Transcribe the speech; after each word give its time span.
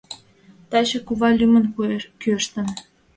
Таче 0.69 0.99
кува 1.07 1.29
лӱмын 1.37 1.65
кӱэштын. 2.21 2.67